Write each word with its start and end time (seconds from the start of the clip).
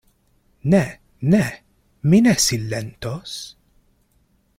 Ne, 0.73 0.79
ne; 1.33 1.41
mi 2.13 2.21
ne 2.29 2.33
silentos. 2.45 3.35